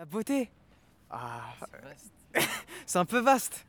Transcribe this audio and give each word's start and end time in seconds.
La 0.00 0.06
beauté 0.06 0.48
Ah, 1.10 1.52
c'est 2.86 2.98
un 2.98 3.04
peu 3.04 3.18
vaste. 3.18 3.66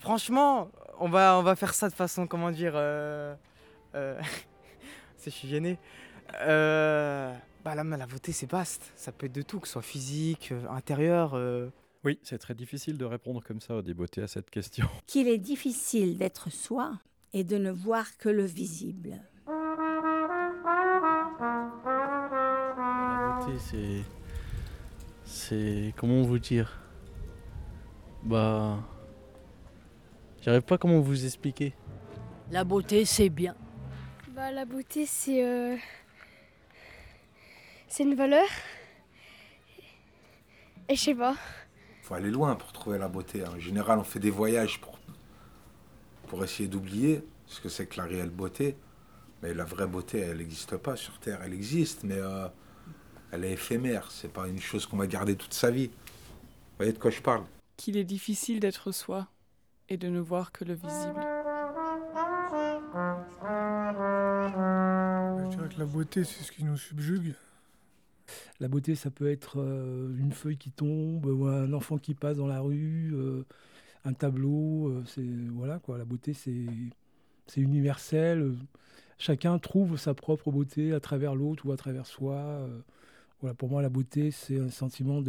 Franchement, 0.00 0.70
on 1.00 1.08
va, 1.08 1.38
on 1.38 1.42
va 1.42 1.56
faire 1.56 1.72
ça 1.72 1.88
de 1.88 1.94
façon, 1.94 2.26
comment 2.26 2.50
dire, 2.50 2.72
euh, 2.74 3.34
euh, 3.94 4.20
c'est 5.16 5.30
je 5.30 5.34
suis 5.36 5.48
gêné. 5.48 5.78
Euh, 6.42 7.34
bah 7.64 7.74
la, 7.74 7.84
la 7.84 8.06
beauté 8.06 8.32
c'est 8.32 8.50
vaste, 8.50 8.92
ça 8.96 9.12
peut 9.12 9.24
être 9.24 9.32
de 9.32 9.40
tout, 9.40 9.60
que 9.60 9.66
ce 9.66 9.72
soit 9.72 9.80
physique, 9.80 10.52
euh, 10.52 10.68
intérieur. 10.68 11.32
euh. 11.32 11.70
Oui, 12.04 12.18
c'est 12.22 12.36
très 12.36 12.54
difficile 12.54 12.98
de 12.98 13.06
répondre 13.06 13.42
comme 13.42 13.62
ça, 13.62 13.80
des 13.80 13.94
beautés, 13.94 14.20
à 14.20 14.28
cette 14.28 14.50
question. 14.50 14.86
Qu'il 15.06 15.26
est 15.26 15.38
difficile 15.38 16.18
d'être 16.18 16.50
soi 16.50 17.00
et 17.32 17.44
de 17.44 17.56
ne 17.56 17.70
voir 17.70 18.18
que 18.18 18.28
le 18.28 18.44
visible. 18.44 19.22
La 22.66 23.38
beauté, 23.40 23.58
c'est. 23.58 24.21
C'est. 25.32 25.94
Comment 25.96 26.20
vous 26.22 26.38
dire? 26.38 26.78
Bah. 28.22 28.78
J'arrive 30.42 30.60
pas 30.62 30.76
comment 30.76 31.00
vous 31.00 31.24
expliquer. 31.24 31.72
La 32.50 32.64
beauté, 32.64 33.06
c'est 33.06 33.30
bien. 33.30 33.54
Bah, 34.36 34.50
la 34.52 34.66
beauté, 34.66 35.06
c'est. 35.06 35.42
euh, 35.42 35.76
C'est 37.88 38.02
une 38.02 38.14
valeur. 38.14 38.46
Et 40.90 40.96
je 40.96 41.00
sais 41.00 41.14
pas. 41.14 41.34
faut 42.02 42.12
aller 42.14 42.30
loin 42.30 42.54
pour 42.54 42.70
trouver 42.72 42.98
la 42.98 43.08
beauté. 43.08 43.42
En 43.46 43.58
général, 43.58 43.98
on 43.98 44.04
fait 44.04 44.18
des 44.20 44.30
voyages 44.30 44.80
pour, 44.82 44.98
pour 46.26 46.44
essayer 46.44 46.68
d'oublier 46.68 47.24
ce 47.46 47.58
que 47.62 47.70
c'est 47.70 47.86
que 47.86 47.96
la 47.96 48.04
réelle 48.04 48.28
beauté. 48.30 48.76
Mais 49.42 49.54
la 49.54 49.64
vraie 49.64 49.86
beauté, 49.86 50.18
elle 50.20 50.36
n'existe 50.38 50.76
pas 50.76 50.94
sur 50.96 51.18
Terre. 51.20 51.40
Elle 51.42 51.54
existe, 51.54 52.04
mais 52.04 52.18
euh, 52.18 52.48
elle 53.32 53.44
est 53.44 53.52
éphémère. 53.52 54.10
C'est 54.10 54.32
pas 54.32 54.46
une 54.46 54.60
chose 54.60 54.86
qu'on 54.86 54.98
va 54.98 55.06
garder 55.06 55.34
toute 55.34 55.54
sa 55.54 55.70
vie. 55.70 55.88
Vous 55.88 56.76
voyez 56.78 56.92
de 56.92 56.98
quoi 56.98 57.10
je 57.10 57.20
parle? 57.20 57.44
Qu'il 57.76 57.96
est 57.96 58.04
difficile 58.04 58.60
d'être 58.60 58.92
soi 58.92 59.26
et 59.88 59.96
de 59.96 60.08
ne 60.08 60.20
voir 60.20 60.52
que 60.52 60.64
le 60.64 60.74
visible. 60.74 61.20
Je 65.40 65.48
dirais 65.48 65.68
que 65.68 65.78
la 65.78 65.86
beauté, 65.86 66.24
c'est 66.24 66.44
ce 66.44 66.52
qui 66.52 66.62
nous 66.62 66.76
subjugue. 66.76 67.34
La 68.60 68.68
beauté, 68.68 68.94
ça 68.94 69.10
peut 69.10 69.30
être 69.30 69.60
euh, 69.60 70.14
une 70.16 70.32
feuille 70.32 70.56
qui 70.58 70.70
tombe, 70.70 71.26
ou 71.26 71.46
un 71.46 71.72
enfant 71.72 71.98
qui 71.98 72.14
passe 72.14 72.36
dans 72.36 72.46
la 72.46 72.60
rue, 72.60 73.10
euh, 73.14 73.44
un 74.04 74.12
tableau. 74.12 74.88
euh, 74.88 75.02
c'est 75.06 75.26
voilà 75.52 75.78
quoi. 75.78 75.98
La 75.98 76.04
beauté, 76.04 76.32
c'est 76.34 76.66
c'est 77.46 77.60
universel. 77.60 78.54
Chacun 79.18 79.58
trouve 79.58 79.96
sa 79.96 80.14
propre 80.14 80.50
beauté 80.50 80.92
à 80.92 81.00
travers 81.00 81.34
l'autre 81.34 81.66
ou 81.66 81.72
à 81.72 81.76
travers 81.76 82.06
soi. 82.06 82.68
Voilà, 83.42 83.54
pour 83.54 83.68
moi, 83.68 83.82
la 83.82 83.88
beauté, 83.88 84.30
c'est 84.30 84.58
un 84.58 84.70
sentiment 84.70 85.20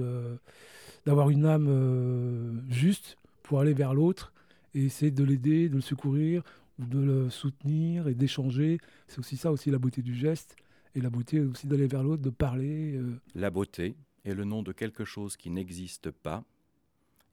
d'avoir 1.05 1.29
une 1.31 1.45
âme 1.45 1.67
euh, 1.67 2.53
juste 2.69 3.17
pour 3.41 3.59
aller 3.59 3.73
vers 3.73 3.93
l'autre 3.93 4.31
et 4.73 4.85
essayer 4.85 5.11
de 5.11 5.23
l'aider, 5.23 5.67
de 5.67 5.75
le 5.75 5.81
secourir, 5.81 6.43
ou 6.79 6.85
de 6.85 6.99
le 6.99 7.29
soutenir 7.29 8.07
et 8.07 8.13
d'échanger. 8.13 8.79
C'est 9.07 9.19
aussi 9.19 9.35
ça 9.35 9.51
aussi 9.51 9.69
la 9.71 9.79
beauté 9.79 10.01
du 10.01 10.15
geste. 10.15 10.55
Et 10.95 11.01
la 11.01 11.09
beauté 11.09 11.39
aussi 11.39 11.65
d'aller 11.65 11.87
vers 11.87 12.03
l'autre, 12.03 12.21
de 12.21 12.29
parler. 12.29 12.95
euh. 12.95 13.19
La 13.33 13.49
beauté 13.49 13.95
est 14.25 14.35
le 14.35 14.45
nom 14.45 14.61
de 14.61 14.71
quelque 14.71 15.05
chose 15.05 15.35
qui 15.35 15.49
n'existe 15.49 16.11
pas 16.11 16.43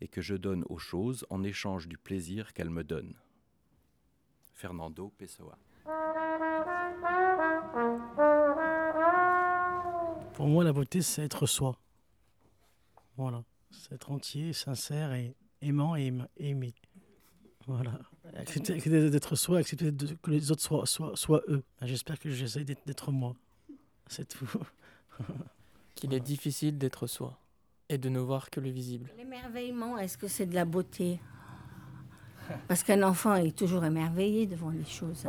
et 0.00 0.08
que 0.08 0.22
je 0.22 0.34
donne 0.34 0.64
aux 0.70 0.78
choses 0.78 1.26
en 1.28 1.42
échange 1.44 1.86
du 1.86 1.98
plaisir 1.98 2.54
qu'elles 2.54 2.70
me 2.70 2.82
donnent. 2.82 3.16
Fernando 4.54 5.12
Pessoa. 5.18 5.58
Pour 10.40 10.48
moi, 10.48 10.64
la 10.64 10.72
beauté, 10.72 11.02
c'est 11.02 11.22
être 11.22 11.44
soi. 11.44 11.76
Voilà. 13.18 13.44
C'est 13.70 13.92
être 13.92 14.10
entier, 14.10 14.54
sincère 14.54 15.12
et 15.12 15.34
aimant 15.60 15.96
et 15.96 16.06
aim- 16.06 16.26
aimer. 16.38 16.74
Voilà. 17.66 17.92
Accepter, 18.34 18.72
accepter 18.72 19.10
d'être 19.10 19.36
soi, 19.36 19.58
accepter 19.58 19.92
de- 19.92 20.14
que 20.14 20.30
les 20.30 20.50
autres 20.50 20.62
soient, 20.62 20.86
soient, 20.86 21.14
soient 21.14 21.42
eux. 21.48 21.62
J'espère 21.82 22.18
que 22.18 22.30
j'essaie 22.30 22.64
d'être 22.64 22.86
d'être 22.86 23.12
moi. 23.12 23.36
C'est 24.06 24.26
tout. 24.26 24.48
Qu'il 25.94 26.14
est 26.14 26.20
difficile 26.20 26.78
d'être 26.78 27.06
soi 27.06 27.38
et 27.90 27.98
de 27.98 28.08
ne 28.08 28.18
voir 28.18 28.48
que 28.48 28.60
le 28.60 28.70
visible. 28.70 29.10
L'émerveillement, 29.18 29.98
est-ce 29.98 30.16
que 30.16 30.26
c'est 30.26 30.46
de 30.46 30.54
la 30.54 30.64
beauté? 30.64 31.20
Parce 32.66 32.82
qu'un 32.82 33.02
enfant 33.02 33.34
est 33.34 33.54
toujours 33.54 33.84
émerveillé 33.84 34.46
devant 34.46 34.70
les 34.70 34.86
choses. 34.86 35.26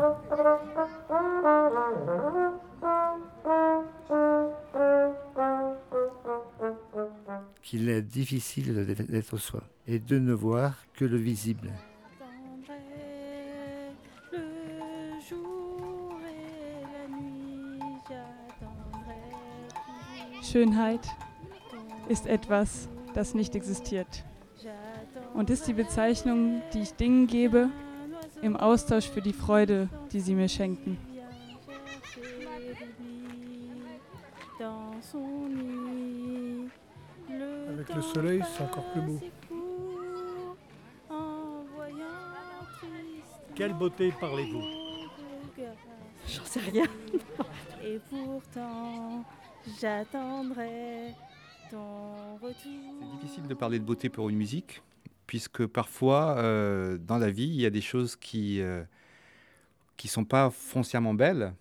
Qu'il 7.71 7.87
est 7.87 8.01
difficile 8.01 8.85
d'être 8.85 9.37
soi 9.37 9.63
et 9.87 9.97
de 9.97 10.19
ne 10.19 10.33
voir 10.33 10.75
que 10.93 11.05
le 11.05 11.15
visible. 11.15 11.71
Schönheit 20.43 20.99
ist 22.09 22.27
etwas, 22.27 22.89
das 23.13 23.33
nicht 23.35 23.55
existiert 23.55 24.25
und 25.33 25.49
ist 25.49 25.65
die 25.65 25.73
Bezeichnung, 25.73 26.61
die 26.73 26.81
ich 26.81 26.91
Dingen 26.95 27.27
gebe, 27.27 27.69
im 28.41 28.57
Austausch 28.57 29.07
für 29.07 29.21
die 29.21 29.31
Freude, 29.31 29.87
die 30.11 30.19
sie 30.19 30.35
mir 30.35 30.49
schenken. 30.49 30.97
Le 38.01 38.13
soleil, 38.13 38.41
c'est 38.55 38.63
encore 38.63 38.85
plus 38.91 39.01
beau. 39.01 39.19
Quelle 43.55 43.73
beauté 43.73 44.11
parlez-vous? 44.19 44.63
J'en 46.27 46.45
sais 46.45 46.59
rien. 46.61 46.85
Et 47.83 47.99
pourtant, 48.09 49.23
j'attendrai 49.79 51.13
ton 51.69 52.35
retour. 52.41 52.55
C'est 52.63 53.19
difficile 53.19 53.47
de 53.47 53.53
parler 53.53 53.77
de 53.77 53.85
beauté 53.85 54.09
pour 54.09 54.29
une 54.29 54.37
musique, 54.37 54.81
puisque 55.27 55.67
parfois, 55.67 56.37
euh, 56.37 56.97
dans 56.97 57.17
la 57.17 57.29
vie, 57.29 57.47
il 57.47 57.61
y 57.61 57.65
a 57.65 57.69
des 57.69 57.81
choses 57.81 58.15
qui 58.15 58.59
ne 58.59 58.83
qui 59.97 60.07
sont 60.07 60.25
pas 60.25 60.49
foncièrement 60.49 61.13
belles, 61.13 61.53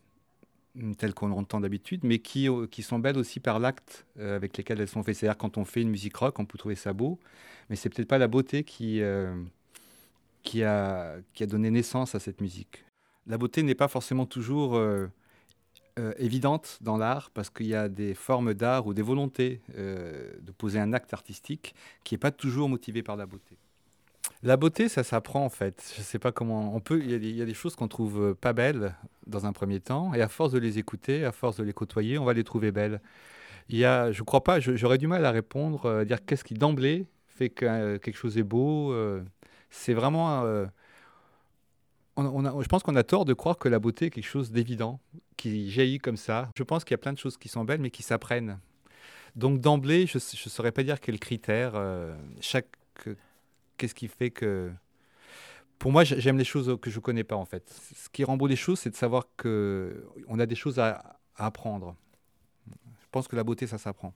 telles 0.99 1.15
qu'on 1.15 1.33
entend 1.33 1.61
d'habitude, 1.61 2.01
mais 2.05 2.19
qui, 2.19 2.49
euh, 2.49 2.67
qui 2.67 2.83
sont 2.83 2.99
belles 2.99 3.19
aussi 3.19 3.41
par 3.41 3.59
l'acte 3.59 4.07
euh, 4.19 4.37
avec 4.37 4.57
lesquels 4.57 4.81
elles 4.81 4.89
sont 4.89 5.03
faites. 5.03 5.17
C'est-à-dire 5.17 5.39
quand 5.39 5.59
on 5.59 5.65
fait 5.65 5.83
une 5.83 5.91
musique 5.91 6.17
rock, 6.17 6.39
on 6.39 6.45
peut 6.45 6.59
trouver 6.59 6.77
ça 6.77 6.93
beau, 6.93 7.19
mais 7.69 7.77
c'est 7.77 7.89
peut-être 7.89 8.09
pas 8.09 8.19
la 8.19 8.29
beauté 8.29 8.65
qui, 8.65 9.01
euh, 9.03 9.35
qui, 10.43 10.63
a, 10.63 11.17
qui 11.35 11.43
a 11.43 11.47
donné 11.47 11.71
naissance 11.71 12.15
à 12.15 12.21
cette 12.21 12.41
musique. 12.41 12.85
La 13.27 13.39
beauté 13.39 13.63
n'est 13.63 13.75
pas 13.75 13.89
forcément 13.89 14.27
toujours 14.27 14.81
évidente 16.19 16.79
dans 16.81 16.97
l'art 16.97 17.31
parce 17.31 17.51
qu'il 17.51 17.67
y 17.67 17.75
a 17.75 17.89
des 17.89 18.15
formes 18.15 18.55
d'art 18.55 18.87
ou 18.87 18.95
des 18.95 19.03
volontés 19.03 19.61
de 19.77 20.53
poser 20.57 20.81
un 20.81 20.95
acte 20.95 21.13
artistique 21.13 21.75
qui 22.03 22.15
n'est 22.15 22.19
pas 22.19 22.33
toujours 22.33 22.69
motivé 22.69 23.03
par 23.03 23.17
la 23.17 23.27
beauté. 23.27 23.59
La 24.43 24.57
beauté, 24.57 24.89
ça 24.89 25.03
s'apprend 25.05 25.45
en 25.45 25.49
fait. 25.51 25.93
Je 25.97 26.03
sais 26.03 26.19
pas 26.19 26.33
comment. 26.33 26.75
On 26.75 26.81
peut. 26.81 27.01
Il 27.03 27.25
y 27.25 27.33
y 27.33 27.43
a 27.43 27.45
des 27.45 27.55
choses 27.55 27.77
qu'on 27.77 27.89
trouve 27.89 28.21
euh, 28.23 28.35
pas 28.35 28.53
belles 28.53 28.95
dans 29.27 29.45
un 29.47 29.53
premier 29.53 29.81
temps, 29.81 30.15
et 30.15 30.23
à 30.23 30.29
force 30.29 30.53
de 30.53 30.59
les 30.59 30.79
écouter, 30.79 31.25
à 31.25 31.33
force 31.33 31.57
de 31.57 31.63
les 31.65 31.73
côtoyer, 31.73 32.19
on 32.19 32.25
va 32.25 32.33
les 32.33 32.45
trouver 32.45 32.73
belles. 32.73 33.01
Il 33.69 33.77
y 33.79 33.85
a, 33.85 34.11
je 34.13 34.23
crois 34.23 34.43
pas. 34.43 34.59
J'aurais 34.61 34.99
du 34.99 35.07
mal 35.07 35.25
à 35.25 35.31
répondre, 35.31 35.87
euh, 35.87 36.01
à 36.01 36.05
dire 36.05 36.25
qu'est-ce 36.25 36.45
qui 36.45 36.55
d'emblée 36.55 37.07
fait 37.29 37.51
que 37.51 37.65
euh, 37.65 37.99
quelque 37.99 38.17
chose 38.17 38.37
est 38.39 38.43
beau. 38.43 38.95
c'est 39.71 39.95
vraiment. 39.95 40.43
on- 42.17 42.45
a- 42.45 42.63
je 42.63 42.69
pense 42.69 42.83
qu'on 42.83 42.97
a 42.97 43.03
tort 43.03 43.25
de 43.25 43.35
croire 43.35 43.57
que 43.59 43.69
la 43.69 43.79
beauté 43.79 44.07
est 44.07 44.11
quelque 44.11 44.25
chose 44.27 44.51
d'évident, 44.51 45.01
qui 45.37 45.71
jaillit 45.71 45.99
comme 45.99 46.17
ça. 46.17 46.51
Je 46.57 46.63
pense 46.63 46.85
qu'il 46.85 46.93
y 46.93 46.97
a 46.97 46.99
plein 46.99 47.13
de 47.13 47.19
choses 47.19 47.37
qui 47.39 47.49
sont 47.49 47.65
belles, 47.65 47.81
mais 47.81 47.91
qui 47.91 48.03
s'apprennent. 48.03 48.59
Donc 49.37 49.61
d'emblée, 49.61 50.07
je 50.07 50.17
ne 50.19 50.21
saurais 50.51 50.73
pas 50.73 50.83
dire 50.83 51.01
quel 51.01 51.19
critère. 51.19 51.75
chaque, 52.41 52.67
qu'est-ce 53.80 53.96
qui 53.96 54.08
fait 54.08 54.32
que... 54.32 54.72
Pour 55.80 55.92
moi, 55.92 56.04
j'ai- 56.04 56.20
j'aime 56.22 56.38
les 56.38 56.46
choses 56.46 56.78
que 56.82 56.90
je 56.90 56.98
ne 56.98 57.02
connais 57.02 57.24
pas, 57.26 57.36
en 57.36 57.46
fait. 57.46 57.70
Ce 57.96 58.08
qui 58.10 58.24
rend 58.24 58.38
beau 58.38 58.48
les 58.48 58.56
choses, 58.56 58.80
c'est 58.80 58.90
de 58.90 58.96
savoir 58.96 59.28
qu'on 59.38 60.40
a 60.40 60.46
des 60.46 60.56
choses 60.56 60.80
à, 60.80 61.18
à 61.36 61.46
apprendre. 61.48 61.96
Je 63.02 63.08
pense 63.12 63.28
que 63.28 63.36
la 63.36 63.44
beauté, 63.44 63.68
ça 63.68 63.78
s'apprend. 63.78 64.14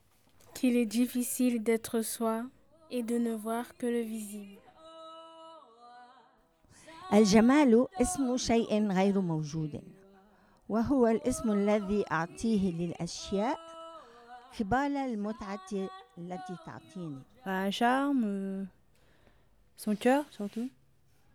Qu'il 0.53 0.75
est 0.77 0.86
difficile 0.86 1.62
d'être 1.63 2.01
soi 2.01 2.45
et 2.91 3.03
de 3.03 3.18
ne 3.18 3.33
voir 3.36 3.75
que 3.77 3.86
le 3.88 4.01
visible. 4.01 4.57
الجمال 7.13 7.88
اسم 8.01 8.38
شيء 8.38 8.88
غير 8.91 9.21
موجود 9.21 9.81
وهو 10.69 11.07
الاسم 11.07 11.51
الذي 11.51 12.06
أعطيه 12.12 12.71
للأشياء 12.71 13.59
قبال 14.59 14.97
المتعة 14.97 15.89
التي 16.18 16.56
تعطيني 16.65 17.19
Un 17.45 17.71
charme, 17.71 18.24
euh, 18.25 18.65
son 19.76 19.97
cœur 19.97 20.25
surtout. 20.31 20.71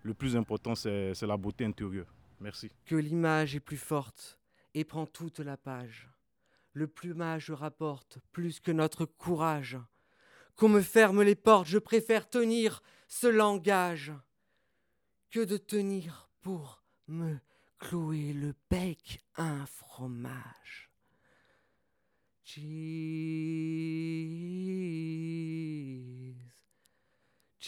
Le 0.03 0.13
plus 0.13 0.35
important, 0.35 0.75
c'est 0.75 1.13
c'est 1.13 1.27
la 1.27 1.37
beauté 1.37 1.65
intérieure. 1.65 2.13
Merci. 2.39 2.71
Que 2.85 2.95
l'image 2.95 3.55
est 3.55 3.59
plus 3.59 3.77
forte 3.77 4.39
et 4.73 4.83
prend 4.83 5.05
toute 5.05 5.39
la 5.39 5.57
page. 5.57 6.09
Le 6.73 6.87
plumage 6.87 7.51
rapporte 7.51 8.19
plus 8.31 8.59
que 8.59 8.71
notre 8.71 9.05
courage. 9.05 9.77
qu'on 10.55 10.69
me 10.69 10.81
ferme 10.81 11.21
les 11.23 11.35
portes, 11.35 11.67
je 11.67 11.77
préfère 11.77 12.29
tenir 12.29 12.81
ce 13.07 13.27
langage 13.27 14.11
que 15.31 15.39
de 15.39 15.57
tenir 15.57 16.29
pour 16.41 16.83
me 17.07 17.37
clouer 17.77 18.33
le 18.33 18.53
bec 18.69 19.23
un 19.37 19.65
fromage. 19.65 20.91
Cheese, 22.43 22.69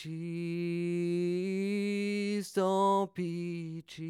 cheese, 0.02 0.12
tant 2.54 3.08
pis, 3.08 3.84
cheese, 3.88 4.02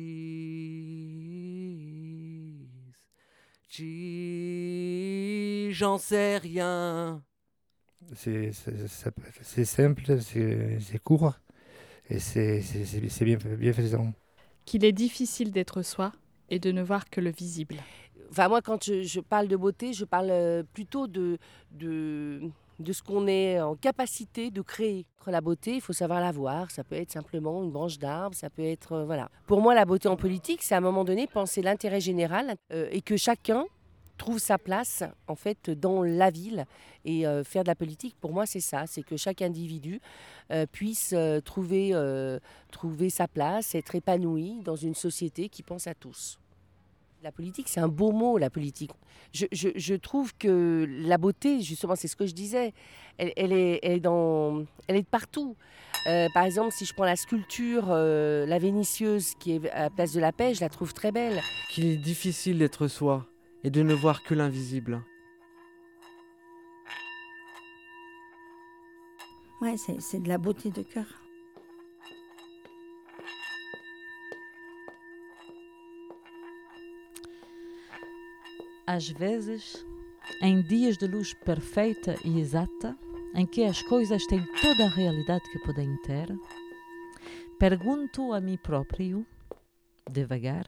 cheese, 3.69 4.51
j'en 5.71 5.97
sais 5.97 6.37
rien. 6.37 7.21
C'est 8.13 8.53
simple, 9.65 10.19
c'est 10.21 10.99
court 11.03 11.33
et 12.09 12.19
c'est 12.19 12.61
bien, 13.21 13.37
bien 13.37 13.73
faisant. 13.73 14.13
Qu'il 14.65 14.85
est 14.85 14.93
difficile 14.93 15.51
d'être 15.51 15.81
soi 15.81 16.13
et 16.49 16.59
de 16.59 16.71
ne 16.71 16.81
voir 16.81 17.09
que 17.09 17.19
le 17.19 17.31
visible. 17.31 17.75
Enfin, 18.29 18.47
moi, 18.47 18.61
quand 18.61 18.81
je, 18.85 19.03
je 19.03 19.19
parle 19.19 19.49
de 19.49 19.57
beauté, 19.57 19.91
je 19.91 20.05
parle 20.05 20.29
euh, 20.29 20.63
plutôt 20.73 21.07
de, 21.07 21.37
de, 21.71 22.49
de 22.81 22.93
ce 22.93 23.01
qu'on 23.03 23.27
est 23.27 23.59
en 23.61 23.75
capacité 23.75 24.51
de 24.51 24.61
créer. 24.61 25.05
La 25.27 25.41
beauté, 25.41 25.75
il 25.75 25.81
faut 25.81 25.93
savoir 25.93 26.19
la 26.19 26.31
voir. 26.31 26.71
Ça 26.71 26.83
peut 26.83 26.95
être 26.95 27.11
simplement 27.11 27.63
une 27.63 27.71
branche 27.71 27.99
d'arbre, 27.99 28.35
ça 28.35 28.49
peut 28.49 28.63
être... 28.63 28.93
euh, 28.93 29.05
voilà. 29.05 29.29
Pour 29.47 29.61
moi, 29.61 29.75
la 29.75 29.85
beauté 29.85 30.07
en 30.07 30.15
politique, 30.15 30.63
c'est 30.63 30.73
à 30.75 30.79
un 30.79 30.81
moment 30.81 31.03
donné 31.03 31.27
penser 31.27 31.61
l'intérêt 31.61 32.01
général 32.01 32.55
euh, 32.73 32.87
et 32.91 33.01
que 33.01 33.17
chacun 33.17 33.65
trouve 34.17 34.39
sa 34.39 34.59
place 34.59 35.03
en 35.27 35.35
fait 35.35 35.71
dans 35.71 36.03
la 36.03 36.29
ville 36.29 36.65
et 37.05 37.25
euh, 37.25 37.43
faire 37.43 37.63
de 37.63 37.69
la 37.69 37.75
politique 37.75 38.15
pour 38.19 38.33
moi 38.33 38.45
c'est 38.45 38.59
ça 38.59 38.85
c'est 38.85 39.01
que 39.01 39.17
chaque 39.17 39.41
individu 39.41 39.99
puisse 40.71 41.15
trouver 41.43 41.89
sa 43.09 43.27
place 43.27 43.73
être 43.73 43.95
épanoui 43.95 44.61
dans 44.61 44.75
une 44.75 44.93
société 44.93 45.49
qui 45.49 45.63
pense 45.63 45.87
à 45.87 45.95
tous 45.95 46.40
la 47.21 47.31
politique, 47.31 47.67
c'est 47.69 47.79
un 47.79 47.87
beau 47.87 48.11
mot, 48.11 48.37
la 48.37 48.49
politique. 48.49 48.91
Je, 49.33 49.45
je- 49.51 49.69
je 49.75 49.93
trouve 49.93 50.33
que 50.37 50.87
la 50.89 51.17
beauté, 51.17 51.61
justement, 51.61 51.95
c'est 51.95 52.07
ce 52.07 52.15
que 52.15 52.25
je 52.25 52.33
disais, 52.33 52.73
elle, 53.17 53.31
elle 53.35 53.53
est, 53.53 53.79
elle, 53.83 53.91
est 53.93 53.99
dans, 53.99 54.65
elle 54.87 54.95
est 54.95 55.03
de 55.03 55.07
partout. 55.07 55.55
Euh, 56.07 56.27
par 56.33 56.45
exemple, 56.45 56.71
si 56.71 56.85
je 56.85 56.93
prends 56.93 57.05
la 57.05 57.15
sculpture, 57.15 57.85
euh, 57.89 58.45
la 58.47 58.57
Vénitieuse, 58.57 59.35
qui 59.39 59.53
est 59.53 59.69
à 59.69 59.83
la 59.83 59.89
place 59.91 60.13
de 60.13 60.19
la 60.19 60.31
paix, 60.31 60.55
je 60.55 60.61
la 60.61 60.69
trouve 60.69 60.93
très 60.93 61.11
belle. 61.11 61.39
Qu'il 61.69 61.85
est 61.85 61.97
difficile 61.97 62.57
d'être 62.57 62.87
soi 62.87 63.27
et 63.63 63.69
de 63.69 63.83
ne 63.83 63.93
voir 63.93 64.23
que 64.23 64.33
l'invisible. 64.33 65.03
Ouais, 69.61 69.77
c'est 69.77 70.01
c'est 70.01 70.19
de 70.23 70.27
la 70.27 70.39
beauté 70.39 70.71
de 70.71 70.81
cœur. 70.81 71.20
Às 78.93 79.07
vezes, 79.07 79.85
em 80.41 80.61
dias 80.61 80.97
de 80.97 81.07
luz 81.07 81.33
perfeita 81.33 82.17
e 82.25 82.37
exata, 82.37 82.93
em 83.33 83.45
que 83.45 83.63
as 83.63 83.81
coisas 83.83 84.27
têm 84.27 84.45
toda 84.61 84.83
a 84.83 84.89
realidade 84.89 85.49
que 85.49 85.59
podem 85.59 85.95
ter, 86.01 86.27
pergunto 87.57 88.33
a 88.33 88.41
mim 88.41 88.57
próprio, 88.57 89.25
devagar, 90.11 90.65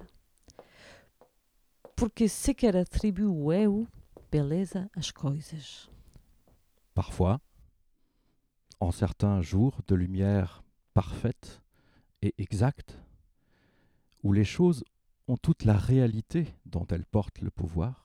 porque 1.97 2.29
sequer 2.29 2.77
atribuo 2.77 3.51
eu 3.51 3.85
beleza 4.31 4.89
às 4.95 5.11
coisas. 5.11 5.89
Parfois, 6.93 7.41
en 8.79 8.93
certains 8.93 9.41
jours 9.41 9.81
de 9.85 9.95
lumière 9.95 10.63
parfaite 10.93 11.59
et 12.21 12.33
exacte, 12.37 12.97
où 14.23 14.31
les 14.31 14.45
choses 14.45 14.81
ont 15.27 15.35
toute 15.35 15.65
la 15.65 15.75
réalité 15.75 16.55
dont 16.65 16.87
elles 16.89 17.05
portent 17.05 17.41
le 17.41 17.51
pouvoir, 17.51 18.02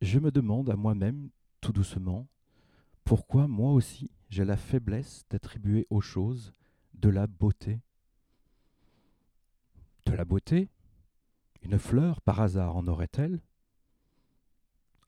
je 0.00 0.18
me 0.18 0.30
demande 0.30 0.70
à 0.70 0.76
moi-même 0.76 1.30
tout 1.60 1.72
doucement 1.72 2.26
pourquoi 3.04 3.48
moi 3.48 3.72
aussi 3.72 4.10
j'ai 4.28 4.44
la 4.44 4.56
faiblesse 4.56 5.24
d'attribuer 5.30 5.86
aux 5.90 6.00
choses 6.00 6.54
de 6.94 7.08
la 7.08 7.26
beauté. 7.26 7.80
De 10.06 10.12
la 10.12 10.24
beauté 10.24 10.68
Une 11.62 11.78
fleur 11.78 12.20
par 12.20 12.40
hasard 12.40 12.76
en 12.76 12.86
aurait-elle? 12.86 13.40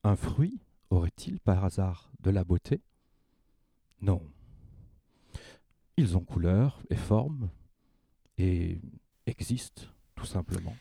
Un 0.02 0.16
fruit 0.16 0.60
aurait-il 0.90 1.38
par 1.38 1.64
hasard 1.64 2.10
de 2.20 2.30
la 2.30 2.44
beauté? 2.44 2.82
Non. 4.00 4.20
Ils 5.96 6.16
ont 6.16 6.24
couleur 6.24 6.82
et 6.90 6.96
forme 6.96 7.50
et 8.36 8.80
existent 9.26 9.84
tout 10.16 10.26
simplement. 10.26 10.74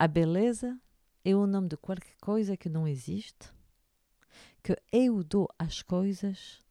A 0.00 0.08
é 1.24 1.34
o 1.34 1.46
nome 1.46 1.68
de 1.68 1.76
qualquer 1.76 2.16
coisa 2.20 2.56
que 2.56 2.68
não 2.68 2.86
existe, 2.86 3.52
que 4.62 4.76
eu 4.92 5.24
dou 5.24 5.48
às 5.58 5.82
coisas 5.82 6.62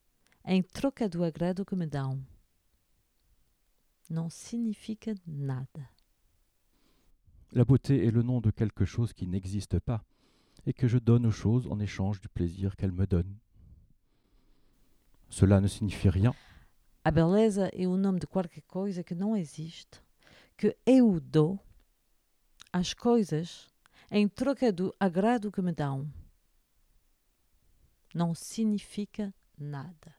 em 0.46 0.62
troca 0.62 1.10
do 1.10 1.24
agrado 1.24 1.66
que 1.66 1.76
me 1.76 1.88
dão. 1.88 2.24
Não 4.10 4.30
significa 4.30 5.16
nada. 5.26 5.90
La 7.52 7.64
beauté 7.64 8.06
est 8.06 8.12
le 8.12 8.24
nom 8.24 8.42
de 8.42 8.52
quelque 8.52 8.86
chose 8.86 9.14
qui 9.14 9.28
n'existe 9.28 9.80
pas 9.80 10.04
et 10.66 10.74
que 10.74 10.88
je 10.88 10.98
donne 10.98 11.26
aux 11.26 11.32
choses 11.32 11.68
en 11.68 11.80
échange 11.80 12.20
du 12.20 12.28
plaisir 12.30 12.76
qu'elles 12.76 12.92
me 12.92 13.06
donnent. 13.06 13.38
Cela 15.30 15.60
ne 15.60 15.68
signifie 15.68 16.10
rien, 16.10 16.34
A 17.06 17.12
beleza 17.12 17.70
é 17.74 17.86
o 17.86 17.98
nome 17.98 18.18
de 18.18 18.26
qualquer 18.26 18.62
coisa 18.62 19.04
que 19.04 19.14
não 19.14 19.36
existe, 19.36 20.02
que 20.56 20.74
eu 20.86 21.20
dou 21.20 21.60
às 22.72 22.94
coisas 22.94 23.68
em 24.16 24.28
troca 24.28 24.72
do 24.72 24.94
agrado 25.00 25.52
que 25.52 25.60
me 25.60 25.74
dão. 25.74 26.08
Não 28.14 28.36
significa 28.36 29.34
nada. 29.58 30.16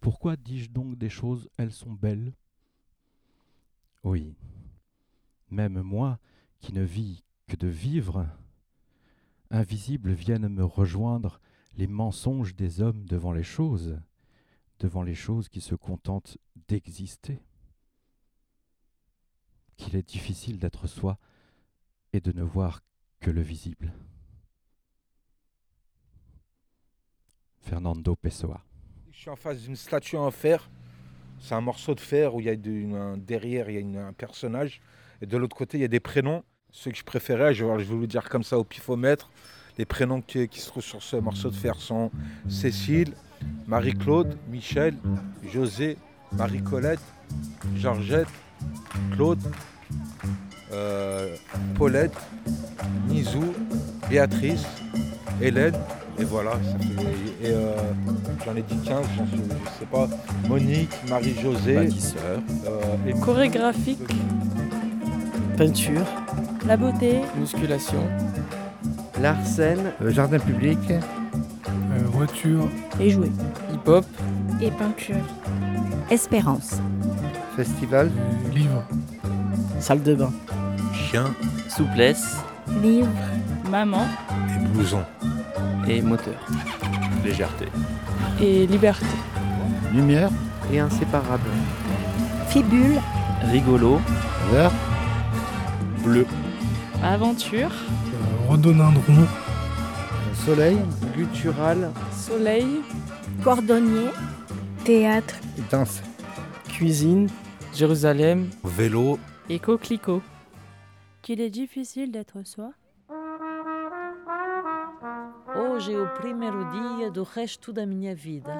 Pourquoi 0.00 0.36
dis-je 0.36 0.68
donc 0.68 0.98
des 0.98 1.08
choses, 1.08 1.48
elles 1.56 1.72
sont 1.72 1.94
belles? 1.94 2.34
Oui, 4.04 4.36
même 5.50 5.80
moi, 5.80 6.18
qui 6.60 6.74
ne 6.74 6.82
vis 6.82 7.24
que 7.46 7.56
de 7.56 7.68
vivre, 7.68 8.28
invisibles 9.50 10.12
viennent 10.12 10.48
me 10.48 10.62
rejoindre 10.62 11.40
les 11.78 11.86
mensonges 11.86 12.54
des 12.54 12.82
hommes 12.82 13.06
devant 13.06 13.32
les 13.32 13.42
choses, 13.42 13.98
devant 14.78 15.02
les 15.02 15.14
choses 15.14 15.48
qui 15.48 15.62
se 15.62 15.74
contentent 15.74 16.36
d'exister. 16.68 17.40
Qu'il 19.78 19.96
est 19.96 20.06
difficile 20.06 20.58
d'être 20.58 20.86
soi 20.86 21.18
de 22.20 22.32
ne 22.32 22.42
voir 22.42 22.80
que 23.20 23.30
le 23.30 23.40
visible. 23.40 23.92
Fernando 27.60 28.14
Pessoa. 28.14 28.62
Je 29.10 29.18
suis 29.18 29.30
en 29.30 29.36
face 29.36 29.62
d'une 29.62 29.76
statue 29.76 30.16
en 30.16 30.30
fer. 30.30 30.70
C'est 31.40 31.54
un 31.54 31.60
morceau 31.60 31.94
de 31.94 32.00
fer 32.00 32.34
où 32.34 32.40
il 32.40 32.46
y 32.46 32.50
a 32.50 32.56
derrière 33.16 33.68
il 33.68 33.90
y 33.90 33.96
a 33.98 34.06
un 34.06 34.12
personnage 34.12 34.80
et 35.20 35.26
de 35.26 35.36
l'autre 35.36 35.56
côté 35.56 35.78
il 35.78 35.80
y 35.80 35.84
a 35.84 35.88
des 35.88 36.00
prénoms. 36.00 36.44
Ceux 36.70 36.90
que 36.90 36.96
je 36.96 37.04
préférais, 37.04 37.54
je 37.54 37.64
vais 37.64 37.72
je 37.78 37.84
vais 37.84 37.94
vous 37.94 38.00
le 38.00 38.06
dire 38.06 38.28
comme 38.28 38.42
ça 38.42 38.58
au 38.58 38.64
pifomètre. 38.64 39.30
Les 39.78 39.84
prénoms 39.84 40.22
qui, 40.22 40.48
qui 40.48 40.60
se 40.60 40.68
trouvent 40.68 40.84
sur 40.84 41.02
ce 41.02 41.16
morceau 41.16 41.50
de 41.50 41.54
fer 41.54 41.76
sont 41.76 42.10
Cécile, 42.48 43.14
Marie-Claude, 43.66 44.38
Michel, 44.48 44.96
José, 45.52 45.98
Marie-Colette, 46.32 47.00
Georgette, 47.74 48.28
Claude, 49.12 49.40
euh, 50.72 51.34
Paulette, 51.74 52.14
Nizou, 53.08 53.44
Béatrice, 54.08 54.64
Hélène, 55.40 55.74
et 56.18 56.24
voilà, 56.24 56.52
ça 56.52 56.78
fait, 56.78 57.46
et 57.48 57.52
euh, 57.52 57.76
j'en 58.44 58.56
ai 58.56 58.62
dit 58.62 58.76
15, 58.84 59.04
j'en 59.18 59.26
suis- 59.26 59.36
je 59.36 59.78
sais 59.80 59.86
pas, 59.90 60.08
Monique, 60.48 60.90
Marie-Josée, 61.08 61.74
Bâtisseur. 61.74 62.40
euh, 62.66 62.80
et- 63.08 63.12
Chorégraphique. 63.20 63.98
Peinture. 65.56 66.04
La 66.66 66.76
beauté. 66.76 67.20
Musculation. 67.38 68.02
Larsen. 69.20 69.78
Euh, 70.02 70.10
jardin 70.10 70.38
public. 70.38 70.78
voiture. 72.12 72.68
Et 73.00 73.10
jouer. 73.10 73.30
Hip-hop. 73.72 74.04
Et 74.60 74.70
peinture. 74.70 75.16
Espérance. 76.10 76.72
Festival. 77.56 78.10
livre. 78.54 78.84
Salle 79.80 80.02
de 80.02 80.14
bain. 80.14 80.32
Souplesse. 81.68 82.36
Livre. 82.82 83.08
Maman. 83.70 84.06
Et 84.48 84.66
blouson. 84.68 85.02
Et 85.88 86.02
moteur. 86.02 86.34
Légèreté. 87.24 87.66
Et 88.40 88.66
liberté. 88.66 89.06
Lumière. 89.92 90.30
Et 90.72 90.78
inséparable. 90.78 91.50
Fibule. 92.48 93.00
Rigolo. 93.50 94.00
Vert. 94.50 94.72
Bleu. 96.02 96.26
Aventure. 97.02 97.70
Euh, 97.70 98.48
rhododendron. 98.48 99.26
Soleil, 100.46 100.78
Guttural, 101.16 101.90
Soleil, 102.12 102.82
Cordonnier, 103.42 104.10
Théâtre, 104.84 105.34
danse, 105.72 106.00
Cuisine, 106.68 107.28
Jérusalem, 107.74 108.48
Vélo, 108.62 109.18
et 109.48 109.58
Coquelicot. 109.58 110.22
Qu'il 111.26 111.40
est 111.40 111.50
difficile 111.50 112.12
d'être 112.12 112.44
soi. 112.44 112.70
Hoje 115.56 115.92
é 115.92 115.98
o 115.98 116.08
primeiro 116.14 116.64
dia 116.70 117.10
do 117.10 117.24
resto 117.24 117.72
da 117.72 117.84
minha 117.84 118.14
vida. 118.14 118.54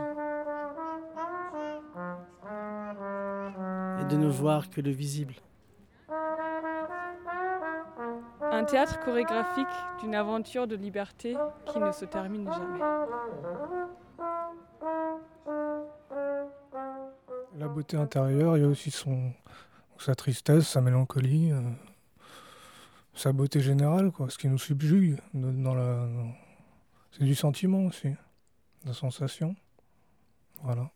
Et 4.00 4.04
de 4.06 4.16
ne 4.16 4.28
voir 4.28 4.68
que 4.68 4.80
le 4.80 4.90
visible. 4.90 5.36
Un 8.40 8.64
théâtre 8.64 8.98
chorégraphique 8.98 9.68
d'une 10.00 10.16
aventure 10.16 10.66
de 10.66 10.74
liberté 10.74 11.36
qui 11.66 11.78
ne 11.78 11.92
se 11.92 12.04
termine 12.04 12.50
jamais. 12.52 12.80
La 17.56 17.68
beauté 17.68 17.96
intérieure, 17.96 18.56
il 18.56 18.64
y 18.64 18.66
a 18.66 18.68
aussi 18.68 18.90
son, 18.90 19.30
sa 19.98 20.16
tristesse, 20.16 20.66
sa 20.66 20.80
mélancolie, 20.80 21.52
euh, 21.52 21.60
sa 23.16 23.32
beauté 23.32 23.60
générale, 23.60 24.10
quoi, 24.12 24.30
ce 24.30 24.38
qui 24.38 24.48
nous 24.48 24.58
subjugue. 24.58 25.18
dans- 25.34 26.32
C'est 27.12 27.24
du 27.24 27.34
sentiment 27.34 27.86
aussi, 27.86 28.08
de 28.10 28.16
la 28.86 28.92
sensation. 28.92 29.56
Voilà. 30.62 30.90